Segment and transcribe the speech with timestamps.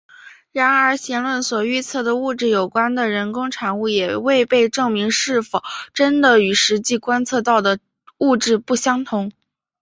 [0.51, 5.61] 然而弦论所预测的物质有关的人工产物也未被证明是否
[5.93, 7.77] 真的与实际观测到的
[8.17, 9.31] 物质不相同。